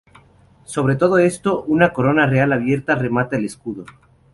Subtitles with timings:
[0.63, 3.85] Sobre todo esto, una corona real abierta remata el escudo.